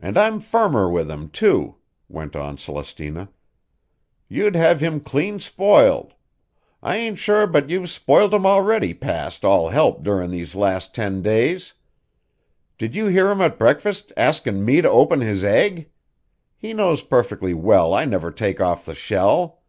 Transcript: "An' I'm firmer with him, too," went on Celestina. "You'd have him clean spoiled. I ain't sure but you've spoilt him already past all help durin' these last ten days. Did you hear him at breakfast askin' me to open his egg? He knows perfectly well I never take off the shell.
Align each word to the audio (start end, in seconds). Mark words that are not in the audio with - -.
"An' 0.00 0.16
I'm 0.16 0.40
firmer 0.40 0.90
with 0.90 1.08
him, 1.08 1.28
too," 1.28 1.76
went 2.08 2.34
on 2.34 2.56
Celestina. 2.58 3.28
"You'd 4.28 4.56
have 4.56 4.80
him 4.80 4.98
clean 4.98 5.38
spoiled. 5.38 6.14
I 6.82 6.96
ain't 6.96 7.20
sure 7.20 7.46
but 7.46 7.70
you've 7.70 7.88
spoilt 7.88 8.34
him 8.34 8.44
already 8.44 8.94
past 8.94 9.44
all 9.44 9.68
help 9.68 10.02
durin' 10.02 10.32
these 10.32 10.56
last 10.56 10.92
ten 10.92 11.22
days. 11.22 11.72
Did 12.78 12.96
you 12.96 13.06
hear 13.06 13.30
him 13.30 13.40
at 13.40 13.60
breakfast 13.60 14.12
askin' 14.16 14.64
me 14.64 14.80
to 14.80 14.90
open 14.90 15.20
his 15.20 15.44
egg? 15.44 15.88
He 16.56 16.72
knows 16.74 17.04
perfectly 17.04 17.54
well 17.54 17.94
I 17.94 18.06
never 18.06 18.32
take 18.32 18.60
off 18.60 18.84
the 18.84 18.94
shell. 18.96 19.62